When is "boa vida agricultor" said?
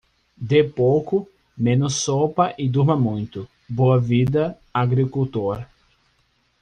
3.69-5.63